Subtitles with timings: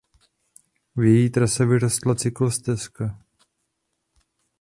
[0.95, 3.19] V její trase vyrostla cyklostezka.